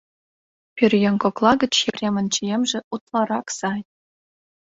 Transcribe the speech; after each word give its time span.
Пӧръеҥ 0.75 1.15
кокла 1.23 1.51
гыч 1.61 1.73
Епремын 1.89 2.27
чиемже 2.33 2.79
утларак 2.93 3.47
сай. 3.59 3.81